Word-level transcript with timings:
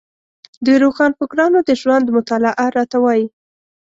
د 0.65 0.67
روښانفکرانو 0.83 1.59
د 1.67 1.69
ژوند 1.81 2.07
مطالعه 2.17 2.65
راته 2.77 2.97
وايي. 3.03 3.25